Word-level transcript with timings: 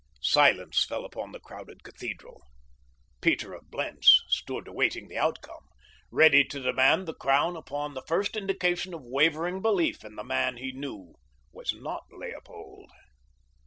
Silence 0.23 0.83
fell 0.83 1.05
upon 1.05 1.31
the 1.31 1.39
crowded 1.39 1.83
cathedral. 1.83 2.41
Peter 3.21 3.53
of 3.53 3.69
Blentz 3.69 4.23
stood 4.29 4.67
awaiting 4.67 5.07
the 5.07 5.17
outcome, 5.19 5.67
ready 6.09 6.43
to 6.43 6.59
demand 6.59 7.07
the 7.07 7.13
crown 7.13 7.55
upon 7.55 7.93
the 7.93 8.01
first 8.07 8.35
indication 8.35 8.95
of 8.95 9.03
wavering 9.03 9.61
belief 9.61 10.03
in 10.03 10.15
the 10.15 10.23
man 10.23 10.57
he 10.57 10.71
knew 10.71 11.13
was 11.51 11.75
not 11.75 12.05
Leopold. 12.09 12.89